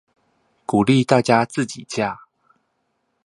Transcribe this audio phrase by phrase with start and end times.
[0.65, 2.21] 鼓勵大家自己架